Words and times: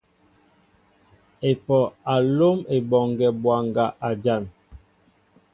Epoh 1.49 1.87
a 2.13 2.15
lóm 2.37 2.57
Eboŋgue 2.75 3.27
bwaŋga 3.41 3.85
a 4.07 4.09
jan. 4.23 4.43